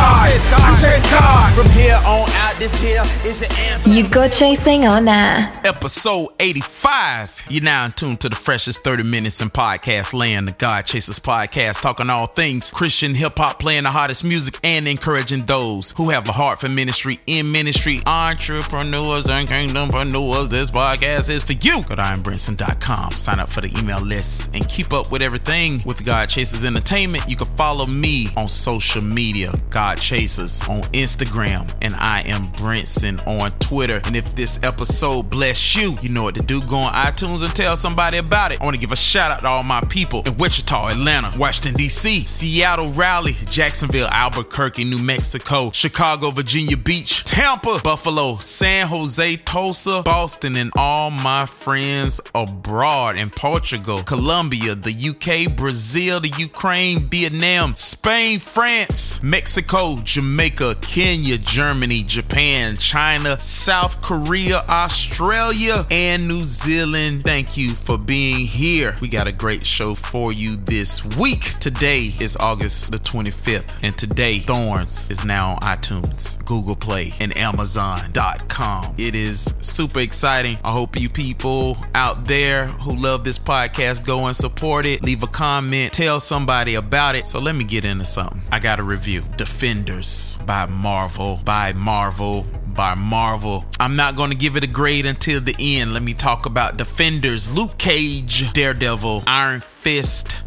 [0.00, 1.54] I chase God.
[1.54, 3.92] From here on out, this here is your anthem.
[3.92, 5.50] You go chasing or nah?
[5.64, 7.46] Episode 85.
[7.48, 11.18] You're now in tune to the freshest 30 minutes in podcast land, the God Chasers
[11.18, 16.10] podcast, talking all things Christian hip hop, playing the hottest music, and encouraging those who
[16.10, 20.48] have a heart for ministry in ministry, entrepreneurs and kingdompreneurs.
[20.48, 21.82] This podcast is for you.
[21.84, 26.04] Go to IamBrinson.com, sign up for the email lists, and keep up with everything with
[26.04, 27.28] God Chasers Entertainment.
[27.28, 33.24] You can follow me on social media, God Chasers on Instagram, and I am Brinson
[33.26, 34.00] on Twitter.
[34.04, 36.60] And if this episode bless you, you know what to do.
[36.62, 38.60] Go on iTunes and tell somebody about it.
[38.60, 41.74] I want to give a shout out to all my people in Wichita, Atlanta, Washington,
[41.74, 50.02] D.C., Seattle, Raleigh, Jacksonville, Albuquerque, New Mexico, Chicago, Virginia Beach, Tampa, Buffalo, San Jose, Tulsa,
[50.04, 57.76] Boston, and all my friends abroad in Portugal, Colombia, the UK, Brazil, the Ukraine, Vietnam,
[57.76, 67.22] Spain, France, Mexico, Jamaica, Kenya, Germany, Japan, China, South Korea, Australia, and New Zealand.
[67.22, 68.96] Thank you for being here.
[69.00, 71.60] We got a great show for you this week.
[71.60, 77.36] Today is August the 25th, and today Thorns is now on iTunes, Google Play, and
[77.36, 78.96] Amazon.com.
[78.98, 80.58] It is super exciting.
[80.64, 85.04] I hope you people out there who love this podcast go and support it.
[85.04, 87.26] Leave a comment, tell somebody about it.
[87.26, 88.42] So let me get into something.
[88.50, 89.22] I got a review
[89.68, 93.66] Defenders by Marvel, by Marvel, by Marvel.
[93.78, 95.92] I'm not going to give it a grade until the end.
[95.92, 99.77] Let me talk about Defenders, Luke Cage, Daredevil, Iron Fist,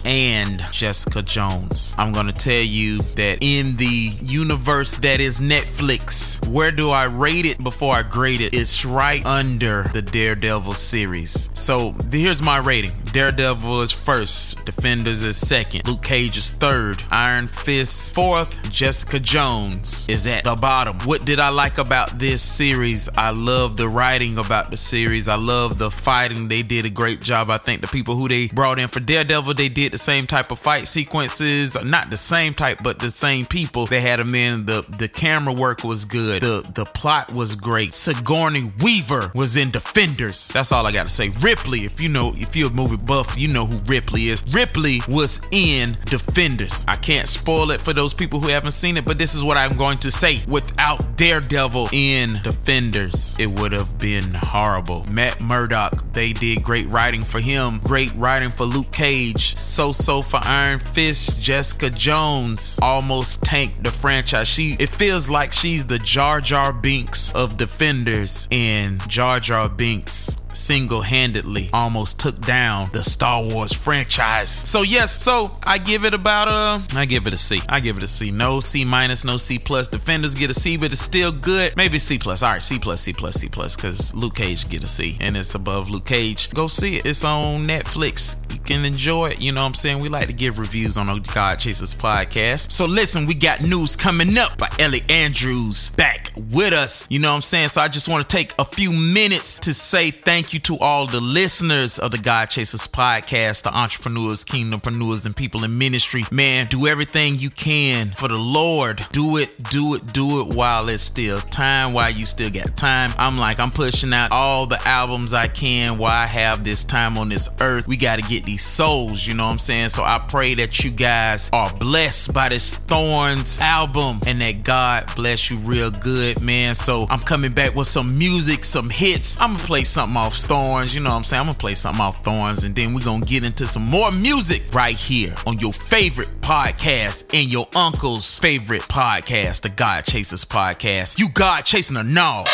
[0.06, 1.96] and Jessica Jones.
[1.98, 7.06] I'm going to tell you that in the universe that is Netflix, where do I
[7.06, 8.54] rate it before I grade it?
[8.54, 11.50] It's right under the Daredevil series.
[11.56, 17.48] So here's my rating Daredevil is first, Defenders is second, Luke Cage is third, Iron
[17.48, 21.00] Fist fourth, Jessica Jones is at the bottom.
[21.00, 23.10] What did I like about this series?
[23.18, 25.28] I love the writing about the series.
[25.28, 26.48] I love the fighting.
[26.48, 27.50] They did a great job.
[27.50, 30.52] I think the people who they brought in for Daredevil, they did the same type
[30.52, 31.82] of fight sequences.
[31.84, 33.86] Not the same type, but the same people.
[33.86, 34.66] They had them in.
[34.66, 36.42] The the camera work was good.
[36.42, 37.94] The the plot was great.
[37.94, 40.50] Sigourney Weaver was in Defenders.
[40.50, 41.30] That's all I gotta say.
[41.42, 44.44] Ripley, if you know, if you're a movie buff, you know who Ripley is.
[44.54, 46.86] Ripley was in Defenders.
[46.88, 49.58] I can't spoil it for those people who haven't seen it, but this is what
[49.58, 50.42] I'm going to say.
[50.48, 55.06] Without Daredevil in Defenders, it would have been horrible.
[55.10, 60.22] Matt Murdock, they did great writing for him, great writing for Luke Cage, so so
[60.22, 64.48] for Iron Fist, Jessica Jones almost tanked the franchise.
[64.48, 70.38] She it feels like she's the Jar Jar Binks of Defenders, and Jar Jar Binks
[70.62, 74.50] single-handedly almost took down the Star Wars franchise.
[74.50, 77.62] So yes, so I give it about a I give it a C.
[77.68, 78.32] I give it a C.
[78.32, 79.88] No C minus, no C plus.
[79.88, 81.76] Defenders get a C, but it's still good.
[81.76, 82.44] Maybe C plus.
[82.44, 85.36] All right, C plus, C plus, C plus, because Luke Cage get a C, and
[85.36, 86.50] it's above Luke Cage.
[86.52, 87.06] Go see it.
[87.06, 88.36] It's on Netflix.
[88.52, 89.42] You can enjoy it.
[89.42, 90.00] You know what I'm saying?
[90.00, 92.72] We like to give reviews on the God Chasers podcast.
[92.72, 97.08] So listen, we got news coming up by Ellie Andrews back with us.
[97.10, 97.70] You know what I'm saying?
[97.70, 101.08] So I just want to take a few minutes to say thank you to all
[101.08, 106.24] the listeners of the God Chasers podcast, the entrepreneurs, kingdompreneurs, and people in ministry.
[106.32, 109.06] Man, do everything you can for the Lord.
[109.12, 113.12] Do it, do it, do it while it's still time, while you still got time.
[113.18, 117.18] I'm like, I'm pushing out all the albums I can while I have this time
[117.18, 117.88] on this earth.
[117.88, 119.90] We got to get these souls, you know what I'm saying?
[119.90, 125.06] So I pray that you guys are blessed by this Thorns album and that God
[125.16, 126.76] bless you real good, man.
[126.76, 129.40] So I'm coming back with some music, some hits.
[129.40, 131.42] I'm gonna play something off Thorns, you know what I'm saying?
[131.42, 134.64] I'm gonna play something off Thorns and then we're gonna get into some more music
[134.74, 141.20] right here on your favorite podcast and your uncle's favorite podcast, the God Chasers podcast.
[141.20, 142.46] You God chasing a no.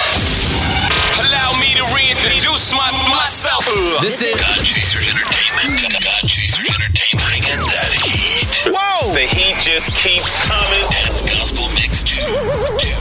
[1.21, 3.65] Allow me to reintroduce my, myself.
[4.01, 5.93] This is God Chasers Entertainment.
[6.01, 7.29] God Chasers Entertainment.
[7.29, 8.73] Bringing that heat.
[8.73, 9.13] Whoa!
[9.13, 10.81] The heat just keeps coming.
[11.05, 12.96] That's gospel mix too.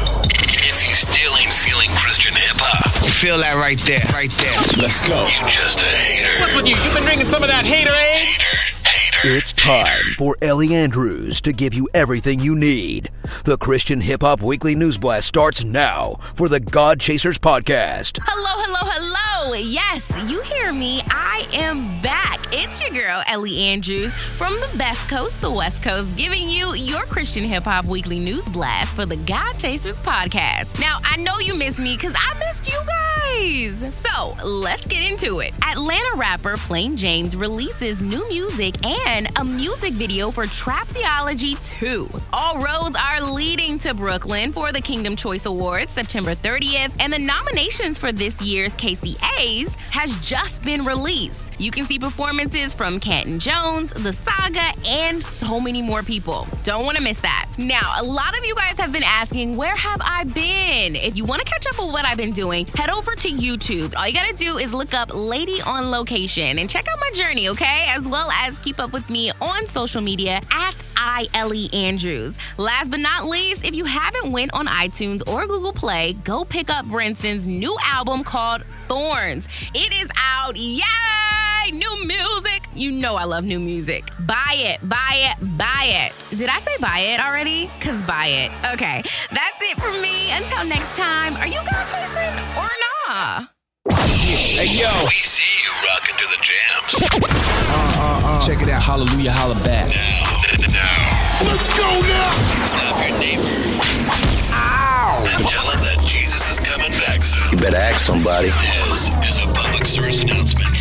[3.16, 4.82] Feel that right there, right there.
[4.82, 5.22] Let's go.
[5.24, 6.40] you just a hater.
[6.40, 6.76] What's with you?
[6.76, 8.12] You've been drinking some of that hater, eh?
[8.12, 9.36] Hater, hater.
[9.36, 13.10] It's time for Ellie Andrews to give you everything you need.
[13.46, 18.20] The Christian Hip Hop Weekly News Blast starts now for the God Chasers podcast.
[18.22, 19.54] Hello, hello, hello.
[19.54, 21.00] Yes, you hear me.
[21.06, 22.35] I am back.
[22.58, 27.03] It's your girl, Ellie Andrews, from the best coast, the West Coast, giving you your
[27.03, 30.81] Christian Hip Hop Weekly News Blast for the God Chasers podcast.
[30.81, 33.94] Now, I know you missed me because I missed you guys.
[33.97, 35.53] So, let's get into it.
[35.62, 42.08] Atlanta rapper Plain James releases new music and a music video for Trap Theology 2.
[42.32, 47.19] All roads are leading to Brooklyn for the Kingdom Choice Awards September 30th, and the
[47.19, 51.61] nominations for this year's KCAs has just been released.
[51.61, 52.45] You can see performances
[52.76, 56.46] from Canton Jones, The Saga, and so many more people.
[56.62, 57.50] Don't want to miss that.
[57.58, 60.94] Now, a lot of you guys have been asking, where have I been?
[60.94, 63.96] If you want to catch up with what I've been doing, head over to YouTube.
[63.96, 67.10] All you got to do is look up Lady on Location and check out my
[67.14, 67.87] journey, okay?
[67.88, 72.37] As well as keep up with me on social media at ILE Andrews.
[72.58, 76.70] Last but not least, if you haven't went on iTunes or Google Play, go pick
[76.70, 79.48] up Brinson's new album called Thorns.
[79.75, 80.56] It is out.
[81.66, 81.72] Yay!
[81.72, 82.62] New music.
[82.74, 84.04] You know I love new music.
[84.20, 86.36] Buy it, buy it, buy it.
[86.36, 87.70] Did I say buy it already?
[87.80, 88.50] Cause buy it.
[88.74, 90.30] Okay, that's it for me.
[90.32, 92.68] Until next time, are you God chasing or
[93.08, 93.46] nah?
[93.90, 96.92] Hey yo, We see you rocking to the jams.
[98.46, 98.82] Check it out.
[98.82, 99.86] hallelujah, holla back.
[99.88, 101.16] Now, now.
[101.50, 102.32] Let's go now.
[102.66, 103.80] Stop your neighbor.
[104.52, 105.24] Ow!
[105.36, 107.52] And tell him that Jesus is coming back soon.
[107.52, 108.48] You better ask somebody.
[108.48, 110.75] This is a public service announcement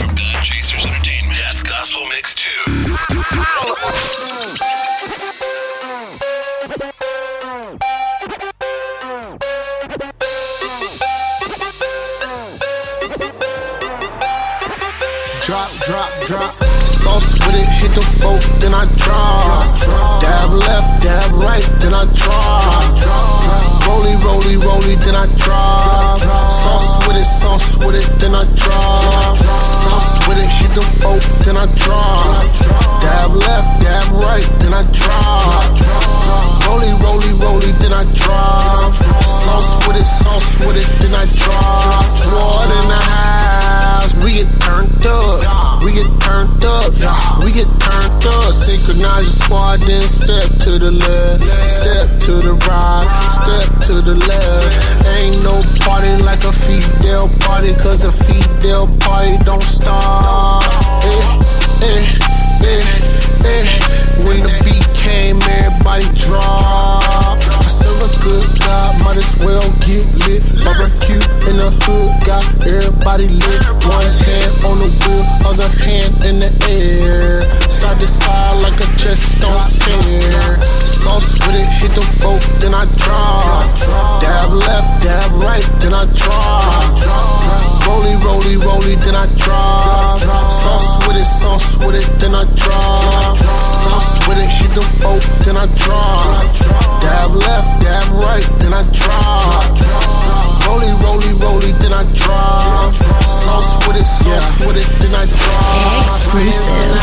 [15.46, 16.85] Drop, drop, drop.
[17.06, 19.70] Sauce with it, hit the folk, then I drop.
[20.26, 22.82] Dab left, dab right, then I drop.
[23.86, 26.18] Rolly, rolly, rolly, then I drop.
[26.66, 29.38] Sauce with it, sauce with it, then I drop.
[29.38, 32.42] Sauce with it, hit the folk, then I drop.
[33.06, 35.78] Dab left, dab right, then I drop.
[36.66, 38.92] Rolly, rolly, rolly, then I drop.
[39.46, 42.02] Sauce with it, sauce with it, then I drop.
[42.34, 45.65] Sword in the house, we get turned up.
[45.86, 46.98] We get turned up,
[47.46, 48.52] we get turned up.
[48.58, 54.16] Synchronize your squad, then step to the left, step to the right, step to the
[54.18, 55.06] left.
[55.14, 60.66] Ain't no party like a Fidel party, cause a Fidel party don't stop.
[61.06, 61.38] Eh,
[61.86, 62.02] eh,
[62.66, 62.82] eh,
[63.46, 63.66] eh.
[64.26, 67.38] When the beat came, everybody drop.
[67.62, 70.42] I serve a good God, might as well get lit.
[70.66, 73.62] Barbecue in the hood, got everybody lit.
[73.86, 74.45] One hand
[75.56, 77.42] other hand in the air.
[77.72, 80.60] Side to side like I just don't care.
[80.84, 83.64] Sauce with it, hit the folk, then I drop.
[84.20, 86.92] Dab left, dab right, then I drop.
[87.88, 90.20] Rolly, rolly, rolly, then I drop.
[90.60, 93.38] Sauce with it, sauce with it, then I drop.
[93.40, 96.44] Sauce with it, hit the folk, then I drop.
[97.00, 99.72] Dab left, dab right, then I drop.
[100.68, 102.55] Rolly, rolly, rolly, then I drop.
[103.56, 106.04] Sauce with it, sauce with it, then I drop.
[106.04, 107.00] Exclusive.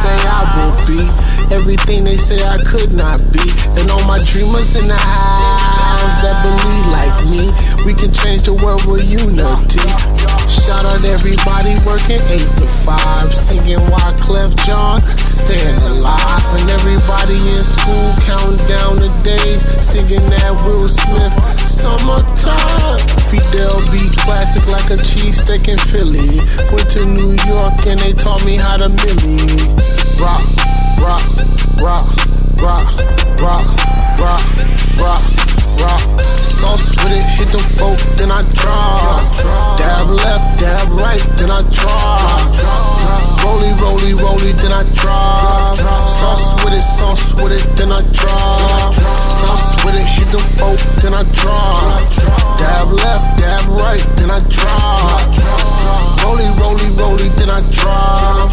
[0.00, 1.04] Say I will be
[1.52, 3.44] everything they say I could not be.
[3.76, 7.52] And all my dreamers in the house that believe like me,
[7.84, 9.84] we can change the world with unity.
[10.48, 16.40] Shout out everybody working 8 to 5, singing Wyclef Jean, staying alive.
[16.56, 21.36] And everybody in school counting down the days, singing that Will Smith,
[21.68, 23.00] summertime.
[23.28, 24.11] Fidel be
[24.52, 26.28] classic like a cheesesteak in Philly.
[26.72, 29.74] Went to New York and they taught me how to millie.
[30.20, 30.44] Rock,
[31.00, 31.24] rock,
[31.80, 32.06] rock,
[32.60, 32.88] rock,
[33.40, 33.66] rock,
[34.20, 34.44] rock,
[35.00, 35.51] rock,
[35.82, 36.02] rock.
[36.62, 39.26] Sauce with it, hit the folk, then I drop.
[39.78, 42.46] Dab left, dab right, then I drop.
[43.42, 45.76] Rolly, rolly, rolly, then I drop.
[46.06, 48.94] Sauce with it, sauce with it, then I drop.
[48.94, 51.98] Sauce with it, hit the folk, then I drop.
[52.58, 55.26] Dab left, dab right, then I drop.
[56.22, 58.50] Rolly, rolly, rolly, then I drop.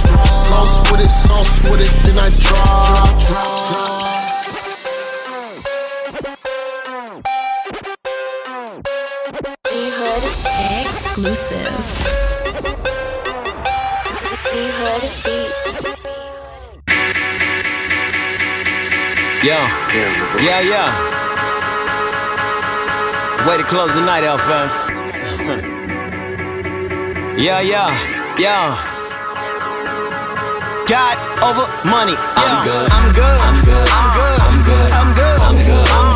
[0.50, 3.88] Sauce with it, sauce with it, then I drop.
[11.25, 11.67] Exclusive.
[19.43, 19.65] Yeah,
[20.41, 20.89] yeah, yeah.
[23.47, 24.69] Way to close the night out, fam.
[27.38, 27.89] yeah, yeah,
[28.38, 28.75] yeah.
[30.88, 32.15] God over money.
[32.35, 32.89] I'm good.
[32.91, 33.39] I'm good.
[33.39, 33.89] I'm good.
[33.91, 34.31] I'm good.
[34.31, 34.91] I'm good.
[34.91, 35.11] I'm good.
[35.11, 35.41] I'm good.
[35.41, 35.89] I'm good.
[35.89, 36.08] I'm good.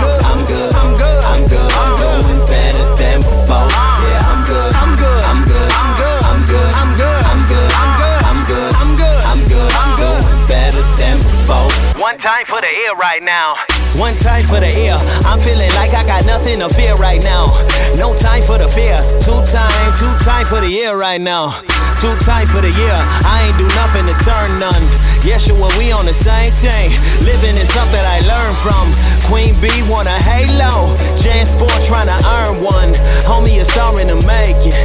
[12.24, 13.60] Time for the ear right now.
[14.00, 14.96] One time for the ear.
[15.28, 17.52] I'm feeling like I got nothing to fear right now.
[18.00, 18.96] No time for the fear.
[19.20, 21.52] Two time, two time for the year right now.
[22.00, 22.96] Two time for the year.
[23.28, 24.84] I ain't do nothing to turn none.
[25.28, 26.96] Yeshua, we on the same team.
[27.28, 28.86] Living is something I learned from.
[29.32, 30.92] Queen B want a halo.
[31.16, 32.92] Jan Sport trying to earn one.
[33.24, 34.76] Homie, a star in the making.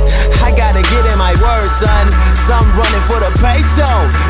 [0.47, 2.07] I gotta get in my word, son.
[2.39, 3.89] Some running for the peso.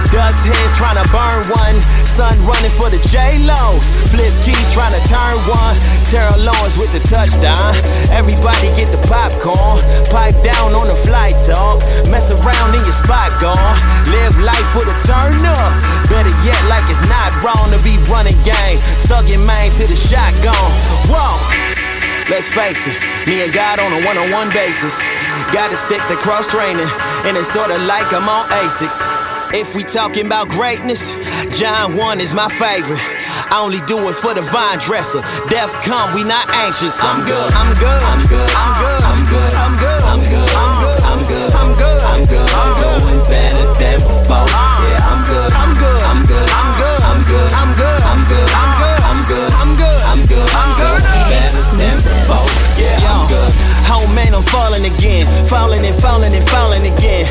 [0.09, 1.77] Dust heads trying to burn one.
[2.09, 4.11] Son running for the J-Los.
[4.11, 5.77] Flip keys trying to turn one.
[6.09, 7.77] Terrell Lawrence with the touchdown.
[8.17, 9.79] Everybody get the popcorn.
[10.09, 11.85] Pipe down on the flight talk.
[12.09, 13.77] Mess around in your spot gone.
[14.09, 15.73] Live life with the turn up.
[16.09, 18.81] Better yet, like it's not wrong to be running game.
[19.05, 20.57] Thugging man to the shotgun.
[21.12, 21.37] Whoa.
[22.33, 22.97] Let's face it,
[23.29, 25.05] me and God on a one on one basis.
[25.53, 26.88] Gotta stick to cross training,
[27.25, 29.05] and it's sorta like I'm on ASICs.
[29.57, 31.17] If we talking about greatness,
[31.57, 33.00] John 1 is my favorite.
[33.49, 35.25] I only do it for the vine dresser.
[35.49, 37.00] Death come, we not anxious.
[37.00, 41.25] I'm good, I'm good, I'm good, I'm good, I'm good, I'm good, I'm good, I'm
[41.25, 44.45] good, I'm good, I'm good, I'm doing better than before.
[44.85, 48.53] Yeah, I'm good, I'm good, I'm good, I'm good, I'm good, I'm good, I'm good,
[48.53, 49.88] I'm good, I'm good, I'm good,
[52.75, 53.52] Yeah, I'm good.
[53.87, 57.23] Oh man, I'm falling again, falling and falling and falling again.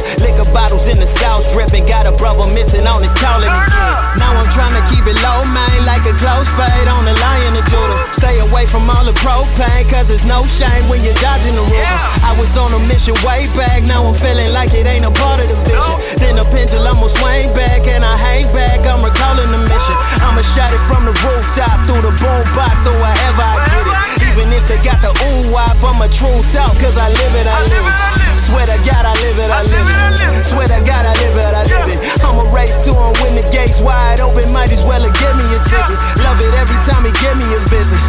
[0.67, 3.95] Bottles in the south dripping, got a brother missing on his calling again.
[4.19, 7.55] Now I'm trying to keep it low, man, like a close fade on the lion
[7.55, 8.03] of Judah.
[8.11, 11.99] Stay away from all the propane, cause it's no shame when you're dodging the river.
[12.27, 15.39] I was on a mission way back, now I'm feeling like it ain't a part
[15.39, 15.95] of the vision.
[16.19, 19.95] Then the pendulum will swing back and I hang back, I'm recalling the mission.
[20.19, 24.35] I'ma shout it from the rooftop through the boombox or wherever I get it.
[24.35, 27.47] Even if they got the ooh wop, I'm a true talk, cause I live it,
[27.47, 28.36] I live it.
[28.47, 30.39] Swear to God, I live it, I live it.
[30.39, 31.99] Swear to God, I live it, I live it.
[32.23, 35.43] I'ma race to him when the gates wide open, might as well have give me
[35.51, 35.99] a ticket.
[36.23, 37.99] Love it every time he give me a visit.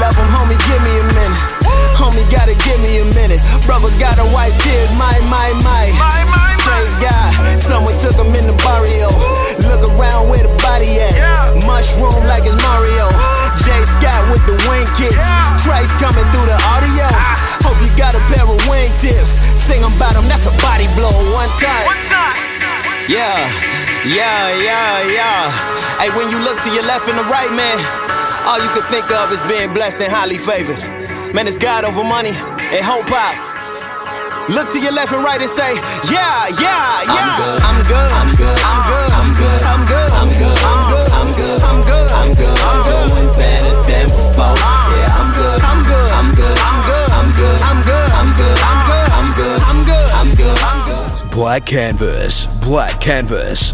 [0.00, 1.40] Love him, homie, give me a minute.
[2.00, 3.44] Homie, gotta give me a minute.
[3.68, 5.84] Brother gotta wipe tears, my, my, my.
[6.64, 9.12] Praise God, someone took him in the barrio.
[9.68, 11.20] Look around where the body at.
[11.68, 13.12] Mushroom like it's Mario.
[13.60, 15.20] Jay Scott with the wing kicks.
[15.60, 17.12] Christ coming through the audio.
[17.12, 17.42] Ah.
[17.62, 19.51] Hope you got a pair of wingtips.
[19.72, 21.88] Sing about him, that's a body blow one time.
[23.08, 23.40] Yeah,
[24.04, 25.48] yeah, yeah, yeah.
[25.96, 27.80] Hey, when you look to your left and the right, man,
[28.44, 30.76] all you can think of is being blessed and highly favored.
[31.32, 33.32] Man, it's God over money and hope pop.
[34.52, 35.72] Look to your left and right and say,
[36.12, 37.32] yeah, yeah, yeah.
[37.32, 37.60] I'm good.
[37.64, 38.12] I'm good.
[38.12, 38.60] I'm good.
[38.60, 39.08] I'm good.
[39.08, 40.10] I'm good.
[40.12, 41.00] I'm good.
[41.16, 41.32] I'm good.
[41.32, 41.56] I'm good.
[41.64, 42.08] I'm good.
[42.12, 42.60] I'm good.
[42.60, 44.52] I'm doing better than before.
[44.52, 45.60] Yeah, I'm good.
[45.64, 46.10] I'm good.
[46.12, 46.56] I'm good.
[46.60, 47.08] I'm good.
[47.08, 47.56] I'm good.
[47.56, 47.80] I'm good.
[47.80, 48.10] I'm good.
[48.12, 48.81] I'm good.
[49.42, 49.60] I'm good.
[49.60, 50.10] I'm good.
[50.12, 50.58] I'm good.
[50.62, 51.30] I'm good.
[51.32, 53.72] Black Canvas, Black Canvas,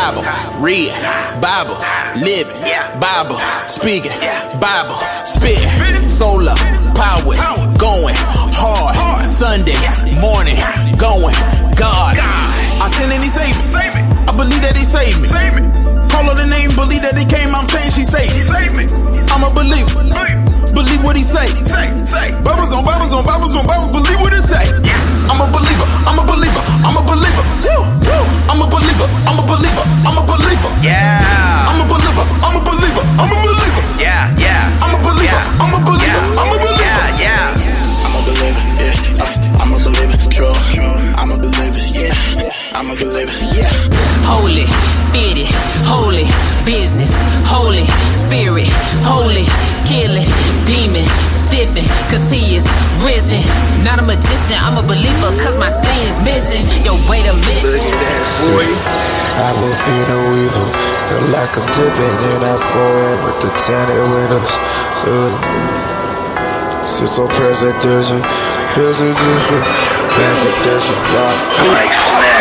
[0.05, 0.29] Bible,
[0.61, 0.93] read,
[1.41, 1.81] Bible,
[2.21, 2.61] living,
[3.01, 4.13] Bible, speaking,
[4.61, 5.57] Bible, spit,
[6.05, 6.53] solar,
[6.93, 7.33] power,
[7.81, 8.13] going
[8.53, 9.81] hard, Sunday
[10.21, 10.61] morning,
[11.01, 11.33] going
[11.81, 12.21] God.
[12.21, 13.73] I sin and he saved me.
[14.29, 15.29] I believe that he saved me.
[16.13, 18.85] Call her the name, believe that he came, I'm saying she saved me.
[19.33, 20.05] I'm a believer.
[20.77, 21.49] Believe what he say.
[22.45, 24.69] Bibles on Bibles on Bibles on Bibles, believe what it say.
[25.33, 27.24] I'm a believer, I'm a believer, I'm a believer.
[28.51, 30.71] I'm a believer, I'm a believer, I'm a believer.
[30.83, 31.67] Yeah.
[31.69, 33.83] I'm a believer, I'm a believer, I'm a believer.
[33.99, 34.71] Yeah, yeah.
[34.83, 36.85] I'm a believer, I'm a believer, I'm a believer.
[36.85, 38.05] Yeah, yeah.
[38.05, 39.23] I'm a believer, yeah.
[39.25, 40.55] Uh, I'm a believer, true.
[41.17, 42.15] I'm a believer, yeah.
[42.75, 43.71] I'm a believer, yeah.
[44.29, 44.67] Holy,
[45.13, 45.49] fitted,
[45.89, 46.27] holy,
[46.65, 48.69] business, holy, spirit,
[49.05, 49.47] holy,
[49.89, 50.27] killing,
[50.69, 52.67] demon, stiffing, cause he is
[53.01, 53.41] risen.
[53.85, 56.65] Not a magician, I'm a believer, cause my sin's missing.
[56.85, 57.64] Yo, wait a minute.
[59.87, 60.69] I no evil,
[61.13, 64.57] but like I'm dipping in that forehead with the tinted windows.
[65.05, 65.29] Uh,
[66.89, 68.25] sits on presidential,
[68.73, 69.61] presidential,
[70.17, 70.97] presidential.
[71.61, 72.34] Through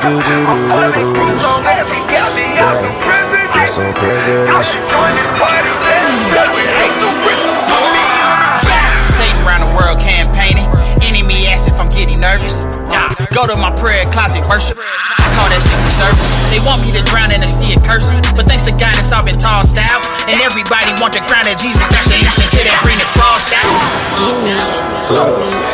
[0.00, 0.46] tinted windows.
[0.46, 3.56] I'm bulletproof long as he got me out the presidential.
[13.36, 14.80] Go to my prayer closet worship.
[14.80, 16.24] I call that secret service.
[16.48, 19.12] They want me to drown in a sea of curses, but thanks to God it's
[19.12, 20.00] all been tossed out.
[20.24, 21.84] And everybody want the crown of Jesus.
[21.92, 23.68] That's should listen to that, bring the cross out.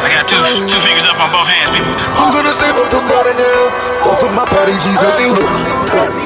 [0.02, 1.94] I got two two fingers up on both hands, people.
[2.18, 3.70] I'm gonna save up from body now.
[4.02, 5.46] Both of my body, Jesus, he will.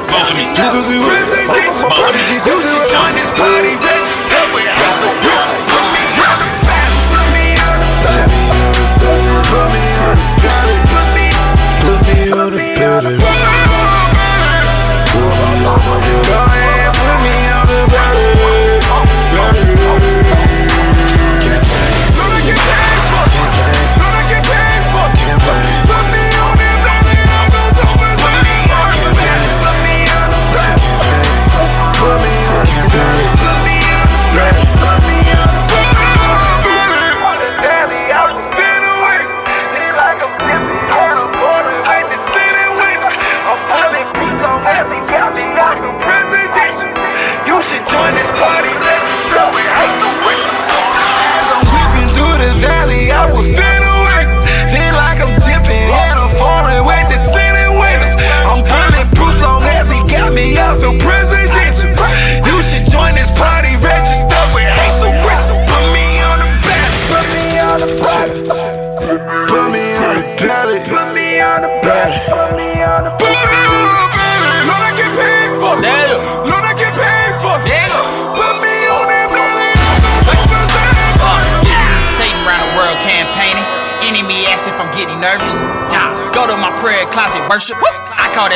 [0.09, 0.49] Both of me.
[0.57, 1.13] Jesus, he will.
[1.53, 2.89] Both of my body, Jesus, You he should will.
[2.97, 5.76] join this party, register with Hazel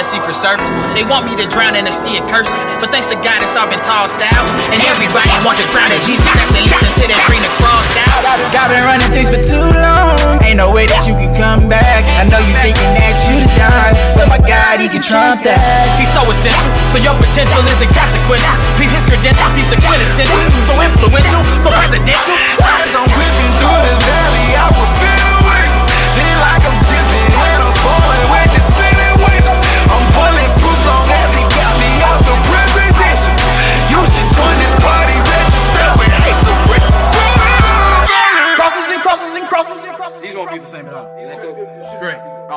[0.00, 0.72] I that secret service.
[0.96, 3.52] They want me to drown in a sea of curses, but thanks to God it's
[3.52, 4.48] all been tossed out.
[4.72, 6.24] And everybody want to crown of Jesus.
[6.24, 8.24] That's and listen to that, bring the cross out.
[8.48, 10.40] God been running things for too long.
[10.40, 12.08] Ain't no way that you can come back.
[12.16, 15.60] I know you thinking that you done done, but my God, he can trump that.
[16.00, 18.56] He's so essential, so your potential isn't consequential.
[18.80, 20.40] Peep his credentials, he's the quintessential.
[20.64, 22.36] So influential, so presidential.
[22.64, 24.19] As I'm whipping through the valley,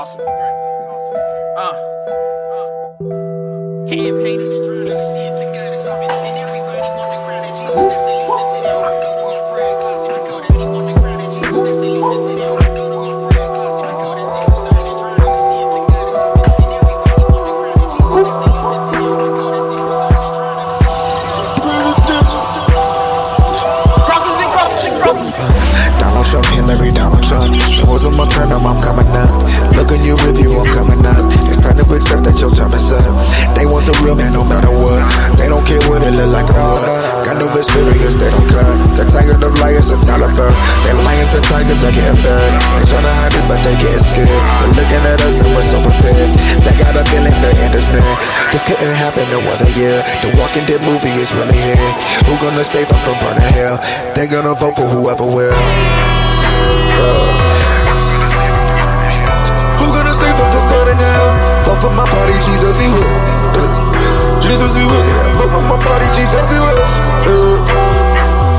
[0.04, 0.20] Awesome.
[1.56, 1.72] Uh.
[2.52, 2.68] uh.
[3.88, 4.73] Hand painted
[51.36, 51.92] really here.
[52.30, 53.78] Who gonna save them from burning hell?
[54.16, 55.54] They gonna vote for whoever will.
[59.80, 61.30] Who gonna save him from burning hell?
[61.66, 63.10] Vote for my party, Jesus, he will.
[63.58, 65.04] Uh, Jesus, he will.
[65.08, 66.80] Yeah, vote for my party, Jesus, he will.
[67.26, 67.58] Uh,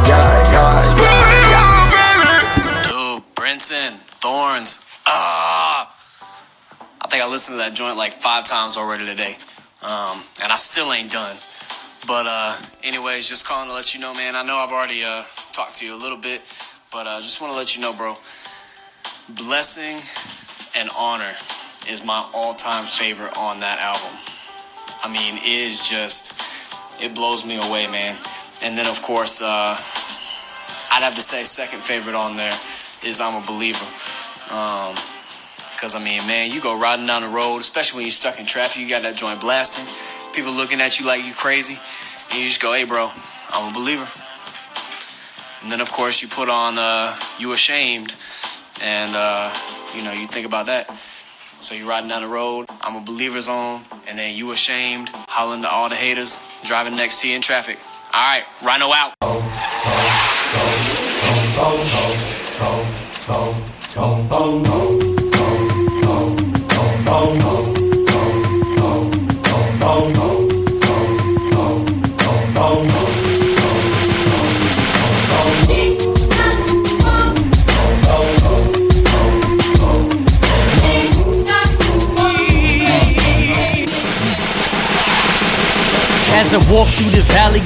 [0.09, 2.89] yeah, yeah, yeah, yeah.
[2.91, 4.85] Dude, Brinson, Thorns.
[5.07, 5.91] Ah!
[7.01, 9.37] I think I listened to that joint like five times already today.
[9.83, 11.37] Um, and I still ain't done.
[12.07, 14.37] But uh, anyways, just calling to let you know, man.
[14.37, 16.43] I know I've already uh, talked to you a little bit,
[16.93, 18.14] but I uh, just want to let you know, bro.
[19.49, 19.97] Blessing
[20.77, 21.33] and Honor
[21.88, 24.12] is my all-time favorite on that album.
[25.03, 26.43] I mean, it is just
[27.03, 28.17] it blows me away, man.
[28.62, 29.77] And then of course, uh,
[30.93, 32.57] I'd have to say second favorite on there
[33.03, 33.87] is I'm a believer.
[34.53, 34.95] Um,
[35.85, 38.47] Cause I mean, man, you go riding down the road, especially when you're stuck in
[38.47, 39.85] traffic, you got that joint blasting,
[40.35, 41.79] people looking at you like you crazy,
[42.31, 43.09] and you just go, hey bro,
[43.51, 44.07] I'm a believer.
[45.62, 48.14] And then of course you put on uh, You Ashamed,
[48.83, 49.55] and uh,
[49.94, 50.90] you know, you think about that.
[50.90, 55.62] So you're riding down the road, I'm a believer zone, and then You Ashamed, hollering
[55.62, 57.79] to all the haters, driving next to you in traffic.
[58.12, 59.14] Alright, Rhino out.
[64.97, 65.04] As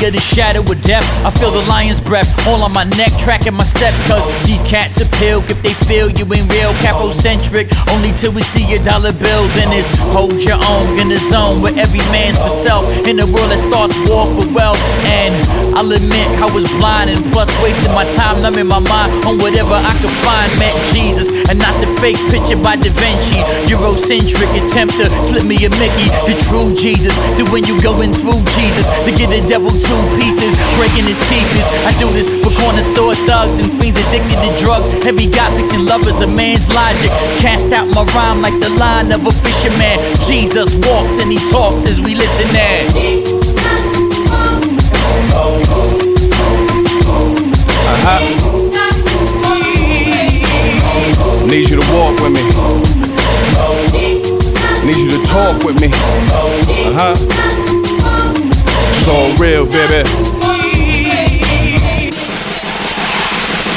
[0.09, 3.55] of the shadow of death, I feel the lion's breath all on my neck, tracking
[3.55, 4.01] my steps.
[4.09, 6.73] Cause these cats pilk if they feel you ain't real.
[6.81, 9.45] Capocentric, only till we see a dollar bill.
[9.53, 12.89] Then it's hold your own in the zone where every man's for self.
[13.07, 14.81] In a world that starts war for wealth.
[15.05, 15.37] And
[15.79, 19.79] I'll admit I was blind and plus wasting my time numbing my mind on whatever
[19.79, 20.51] I could find.
[20.59, 23.39] Met Jesus and not the fake picture by Da Vinci.
[23.71, 26.11] Eurocentric attempt to slip me a Mickey.
[26.27, 30.59] The true Jesus, the when you going through Jesus to give the devil two pieces,
[30.75, 31.47] breaking his teeth.
[31.55, 34.91] is I do this for corner store thugs and fiends addicted to drugs.
[35.07, 37.15] Heavy gothics and lovers of man's logic.
[37.39, 40.03] Cast out my rhyme like the line of a fisherman.
[40.27, 43.38] Jesus walks and he talks as we listen there.
[48.11, 48.25] Uh-huh.
[51.47, 52.41] Need you to walk with me.
[54.87, 55.89] Need you to talk with me.
[56.89, 57.15] Uh-huh.
[58.89, 60.09] It's all real, baby.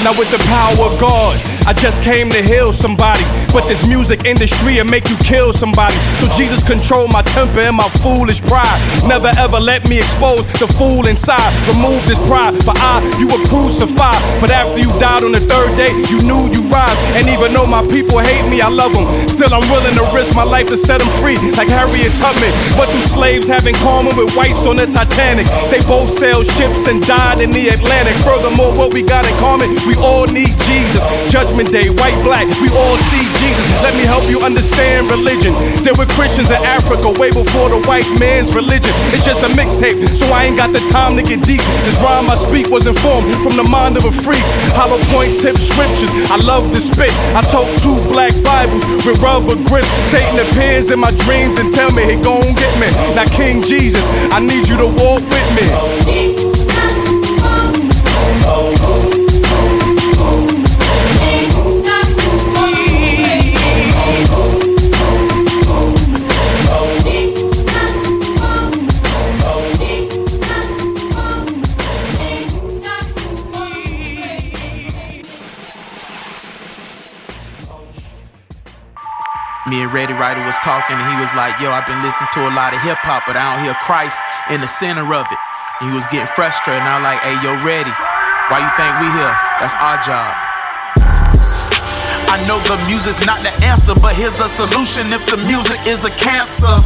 [0.02, 3.24] Now with the power of God, I just came to heal somebody.
[3.52, 5.96] But this music industry will make you kill somebody.
[6.24, 8.80] So Jesus control my temper and my foolish pride.
[9.08, 11.52] Never ever let me expose the fool inside.
[11.68, 14.20] Remove this pride, for I, you were crucified.
[14.40, 16.96] But after you died on the third day, you knew you rise.
[17.20, 19.04] And even though my people hate me, I love them.
[19.28, 22.52] Still, I'm willing to risk my life to set them free, like Harriet Tubman.
[22.80, 25.46] What do slaves have in common with whites on the Titanic?
[25.68, 28.16] They both sailed ships and died in the Atlantic.
[28.24, 31.04] Furthermore, what we got in common, we all need Jesus.
[31.28, 33.41] Judgment Day, white, black, we all see Jesus.
[33.82, 35.54] Let me help you understand religion.
[35.82, 38.94] There were Christians in Africa way before the white man's religion.
[39.10, 41.64] It's just a mixtape, so I ain't got the time to get deep.
[41.84, 44.44] This rhyme I speak was informed from the mind of a freak.
[44.78, 47.12] Hollow point tip scriptures, I love to spit.
[47.34, 49.86] I told two black Bibles with rubber grip.
[50.06, 52.90] Satan appears in my dreams and tell me he gon' get me.
[53.18, 55.66] Now King Jesus, I need you to walk with me.
[80.32, 82.80] Ryder was talking, and he was like, "Yo, I've been listening to a lot of
[82.80, 85.40] hip hop, but I don't hear Christ in the center of it."
[85.84, 87.92] And he was getting frustrated, and I was like, "Hey, yo, ready?
[88.48, 89.36] why you think we here?
[89.60, 90.32] That's our job."
[92.32, 96.08] I know the music's not the answer, but here's the solution if the music is
[96.08, 96.80] a cancer.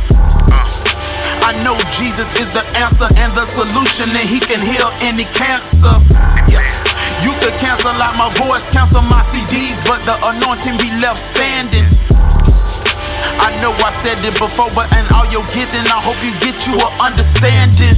[1.45, 5.93] I know Jesus is the answer and the solution, and He can heal any cancer.
[6.49, 6.65] Yeah.
[7.21, 11.85] You could cancel out my voice, cancel my CDs, but the anointing be left standing.
[13.41, 16.67] I know I said it before, but in all you're getting, I hope you get
[16.67, 17.97] you a understanding.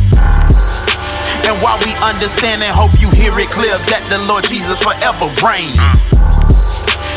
[1.45, 5.29] And while we understand and hope you hear it clear that the Lord Jesus forever
[5.45, 5.75] reign.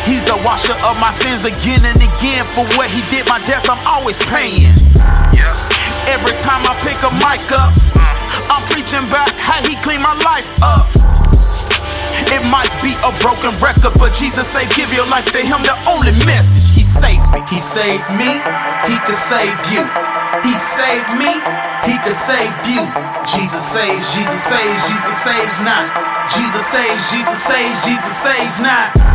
[0.07, 2.45] He's the washer of my sins again and again.
[2.55, 4.71] For what he did, my debts I'm always paying.
[6.11, 7.71] Every time I pick a mic up,
[8.51, 10.91] I'm preaching about how he cleaned my life up.
[12.31, 15.75] It might be a broken record, but Jesus say give your life to him, the
[15.91, 16.70] only message.
[16.91, 18.31] He saved me,
[18.87, 19.83] he could save you.
[20.43, 21.35] He saved me,
[21.83, 22.87] he could save you.
[23.27, 26.31] Jesus saves, Jesus saves, Jesus saves not.
[26.31, 29.10] Jesus saves, Jesus saves, Jesus saves not.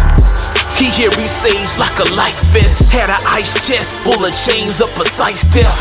[0.75, 2.91] He hear he sage like a light fist.
[2.91, 5.79] Had an ice chest full of chains of precise death.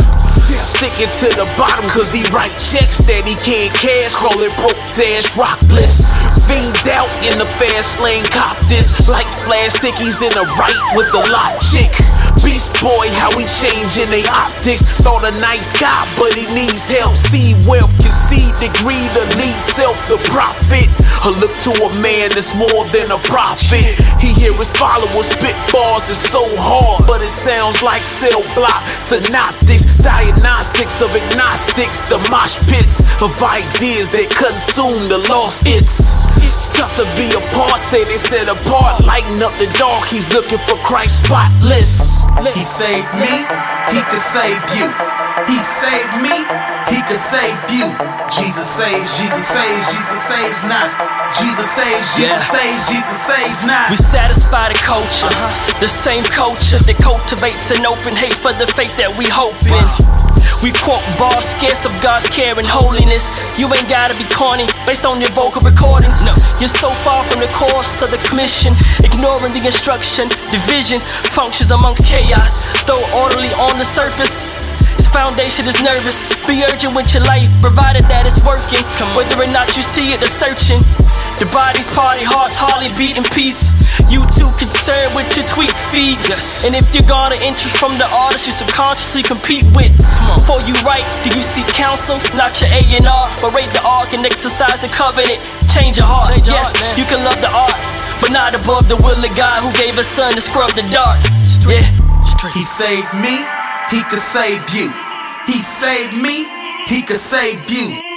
[0.64, 4.14] Sticking to the bottom cause he write checks that he can't cash.
[4.22, 6.07] Rolling broke dash rockless.
[6.46, 9.09] Fiends out in the fast lane, cop this.
[9.09, 11.90] Lights flash, stickies in the right with the lot chick.
[12.44, 15.00] Beast boy, how he changing they optics.
[15.00, 17.16] Thought a nice guy, but he needs help.
[17.16, 20.92] See wealth, can see degree the need self the profit.
[21.24, 23.96] Or look to a man that's more than a prophet.
[24.20, 28.85] He hear his followers spit bars, it's so hard, but it sounds like cell block.
[28.87, 36.13] Synoptics, diagnostics of agnostics, the mosh pits of ideas that consume the lost it's.
[36.74, 40.06] Tough to be a part, say they set apart, lighten up the dark.
[40.10, 42.26] He's looking for Christ spotless.
[42.52, 43.30] He saved me,
[43.94, 44.90] he could save you.
[45.46, 46.34] He saved me,
[46.90, 47.87] he could save you.
[48.26, 50.90] Jesus saves, Jesus saves, Jesus saves not.
[51.38, 52.58] Jesus saves, Jesus Yeah.
[52.58, 53.90] saves, Jesus saves not.
[53.90, 55.78] We satisfy the culture, uh-huh.
[55.80, 60.23] the same culture that cultivates an open hate for the faith that we hope in.
[60.62, 63.37] We quote bars scarce of God's care and holiness.
[63.59, 66.23] You ain't gotta be corny based on your vocal recordings.
[66.25, 68.73] No, you're so far from the course of the commission,
[69.05, 70.29] ignoring the instruction.
[70.49, 71.01] Division
[71.33, 74.49] functions amongst chaos, though orderly on the surface.
[74.97, 76.31] Its foundation is nervous.
[76.47, 78.83] Be urgent with your life, provided that it's working.
[79.18, 80.81] Whether or not you see it, the searching.
[81.42, 83.75] The body's party, hearts hardly beat in peace.
[84.14, 86.22] You too concerned with your tweet feed.
[86.31, 86.62] Yes.
[86.62, 89.90] And if you garner interest from the artist you subconsciously compete with.
[90.38, 92.22] Before you write, do you seek counsel?
[92.38, 95.42] Not your A&R, but rate the arc and exercise the covenant.
[95.66, 96.31] Change your heart.
[96.31, 96.94] Change your yes, heart, man.
[96.94, 97.74] you can love the art,
[98.22, 101.18] but not above the will of God who gave his son to scrub the dark.
[101.66, 101.83] Yeah.
[102.55, 103.42] He saved me,
[103.90, 104.94] he could save you.
[105.50, 106.46] He saved me,
[106.87, 108.13] he could save you.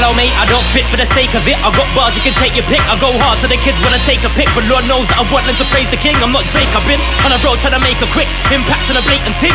[0.00, 1.60] Hello mate, I don't spit for the sake of it.
[1.60, 2.80] I got bars, you can take your pick.
[2.88, 4.48] I go hard so the kids wanna take a pic.
[4.56, 6.16] But Lord knows that I want them to praise the king.
[6.24, 8.96] I'm not Drake, I've been on a road trying to make a quick impact on
[8.96, 9.52] a blatant tip.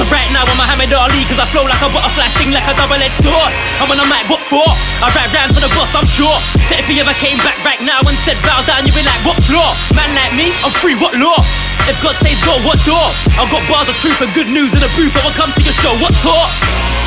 [0.00, 2.72] So right now I'm Muhammad Ali, cause I flow like a butterfly, sting like a
[2.72, 3.52] double-edged sword.
[3.84, 4.64] I'm on a mic, what for?
[5.04, 6.40] I rap round for the boss, I'm sure.
[6.72, 9.20] That if he ever came back right now and said bow down, you'd be like,
[9.28, 9.76] what floor?
[9.92, 11.36] Man like me, I'm free, what law?
[11.84, 13.12] If God says go, what door?
[13.36, 15.12] I got bars of truth and good news in the booth.
[15.12, 16.48] I will come to your show, what talk?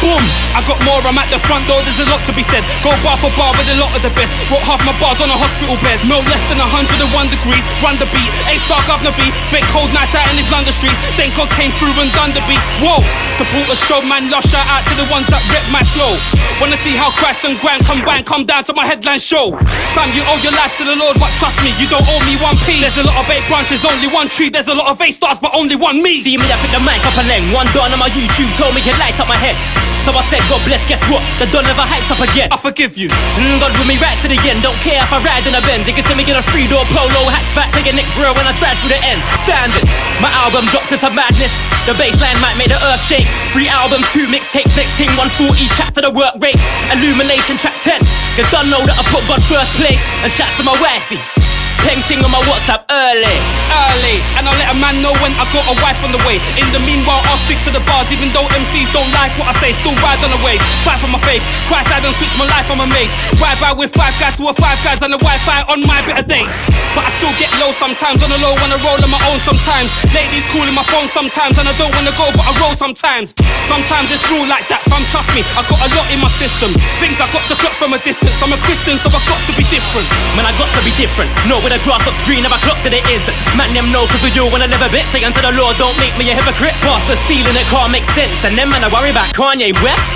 [0.06, 0.22] Boom,
[0.54, 2.62] I got more, I'm at the front door, there's a lot to be said.
[2.86, 4.38] Go bar for bar with a lot of the best.
[4.54, 7.66] Wrote half my bars on a hospital bed, no less than 101 degrees.
[7.82, 9.34] Run the beat, A star governor beat.
[9.50, 11.02] Spent cold nights out in his London streets.
[11.18, 12.62] Then God came through and done the beat.
[12.86, 13.02] Whoa,
[13.34, 14.30] support the show, man.
[14.30, 16.22] Love shout out to the ones that rep my flow.
[16.62, 19.58] Wanna see how Christ and Grant come bang, come down to my headline show.
[19.98, 22.38] Fam, you owe your life to the Lord, but trust me, you don't owe me
[22.46, 22.78] one P.
[22.78, 24.54] There's a lot of eight branches, only one tree.
[24.54, 26.22] There's a lot of A stars, but only one me.
[26.22, 27.50] See me, I pick the mic up a length.
[27.58, 29.58] One don on my YouTube told me he light up my head.
[30.06, 31.26] So I said, God bless, guess what?
[31.42, 32.54] The don never hyped up again.
[32.54, 33.10] I forgive you.
[33.42, 34.62] Mm, God with me right to the end.
[34.62, 35.90] Don't care if I ride in a Benz.
[35.90, 38.46] You can see me get a three door polo hatchback, take a Nick bro when
[38.46, 39.26] I drive through the ends.
[39.42, 39.82] Standard.
[40.22, 41.58] My album dropped to some madness.
[41.90, 43.26] The baseline might make the earth shake.
[43.50, 46.62] Three albums, two mixtapes, next thing 140 chat to the work rate.
[46.94, 47.98] Illumination track 10.
[48.38, 50.06] You don't know that I put God first place.
[50.22, 51.18] And shouts to my wifey.
[51.86, 53.38] Peng ting on my WhatsApp early.
[53.70, 56.42] Early, and I'll let a man know when I got a wife on the way.
[56.58, 59.56] In the meanwhile, I'll stick to the bars, even though MCs don't like what I
[59.62, 59.72] say.
[59.72, 61.46] Still ride on the wave, fight for my faith.
[61.70, 63.14] Christ, I don't switch my life, I'm amazed.
[63.38, 66.26] Ride by with five guys who are five guys on the Wi-Fi on my better
[66.26, 66.56] days.
[66.98, 69.94] But I still get low sometimes, on the low wanna roll on my own sometimes.
[70.10, 73.38] Ladies calling my phone sometimes, and I don't wanna go, but I roll sometimes.
[73.70, 75.06] Sometimes it's real like that, fam.
[75.14, 76.74] Trust me, I got a lot in my system.
[76.98, 78.42] Things I got to cut from a distance.
[78.42, 80.08] I'm a Christian, so I got to be different.
[80.34, 81.30] Man, I got to be different.
[81.46, 83.28] No, when the grass looks green, never clocked that it is.
[83.60, 85.08] Man, them know cause of you when I live a bit.
[85.12, 86.76] Say unto the Lord, don't make me a hypocrite.
[86.80, 88.48] Pastor stealing it can't make sense.
[88.48, 90.16] And then man, I worry about Kanye West.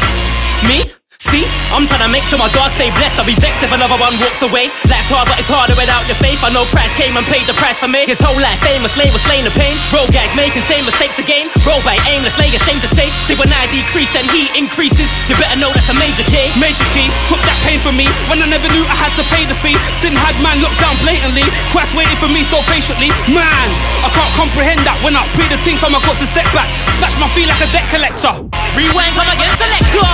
[0.64, 0.99] Me?
[1.20, 1.44] See,
[1.76, 3.20] I'm trying to make sure my dog stay blessed.
[3.20, 4.72] I'll be vexed if another one walks away.
[4.88, 6.40] Life's hard, but it's harder without your faith.
[6.40, 8.08] I know Christ came and paid the price for me.
[8.08, 9.76] His whole life famous, slave was slain the pain.
[9.92, 11.52] Road guys making same mistakes again.
[11.68, 13.12] Roll by aimless, lay ashamed to say.
[13.28, 16.56] See, when I decrease and he increases, you better know that's a major key.
[16.56, 19.44] Major key took that pain from me when I never knew I had to pay
[19.44, 19.76] the fee.
[19.92, 21.44] Sin had man locked down blatantly.
[21.68, 23.12] Christ waiting for me so patiently.
[23.28, 23.68] Man,
[24.02, 24.96] I can't comprehend that.
[25.04, 27.60] When I pre the team from I got to step back, snatch my feet like
[27.60, 28.40] a debt collector.
[28.80, 30.08] Rewind, come again, selector.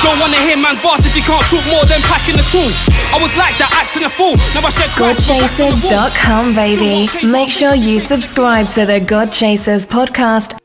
[0.00, 2.72] Don't wanna hear man's boss if he can't talk more than packing the tool.
[3.12, 4.36] I was like that, acting a fool.
[4.56, 6.08] Now I shed Christ, so back to the wall.
[6.08, 7.08] Godchasers.com, baby.
[7.30, 10.58] Make sure you subscribe to the God Chasers podcast